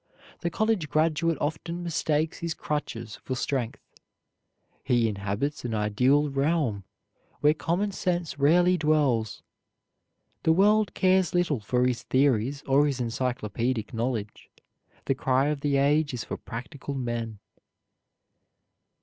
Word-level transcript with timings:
The 0.39 0.49
college 0.49 0.89
graduate 0.89 1.37
often 1.39 1.83
mistakes 1.83 2.39
his 2.39 2.55
crutches 2.55 3.17
for 3.17 3.35
strength. 3.35 3.99
He 4.83 5.07
inhabits 5.07 5.63
an 5.63 5.75
ideal 5.75 6.31
realm 6.31 6.85
where 7.41 7.53
common 7.53 7.91
sense 7.91 8.39
rarely 8.39 8.79
dwells. 8.79 9.43
The 10.41 10.53
world 10.53 10.95
cares 10.95 11.35
little 11.35 11.59
for 11.59 11.85
his 11.85 12.01
theories 12.01 12.63
or 12.65 12.87
his 12.87 12.99
encyclopaedic 12.99 13.93
knowledge. 13.93 14.49
The 15.05 15.13
cry 15.13 15.49
of 15.49 15.61
the 15.61 15.77
age 15.77 16.15
is 16.15 16.23
for 16.23 16.35
practical 16.35 16.95
men. 16.95 17.37